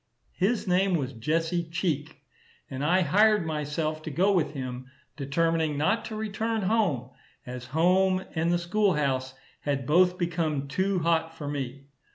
[0.33, 2.23] His name was Jesse Cheek,
[2.71, 7.11] and I hired myself to go with him, determining not to return home,
[7.45, 11.83] as home and the school house had both become too hot for me.